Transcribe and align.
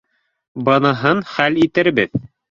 Быныһын 0.69 1.21
хәл 1.33 1.59
итербеҙ 1.65 2.17